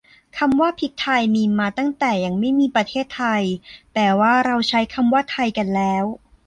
[0.37, 3.43] คำว่าพริกไทยมีมาตั้งแต่ยังไม่มีประเทศไทย
[3.93, 6.05] แปลว่าเราใช้คำว่าไทยกันแล้ว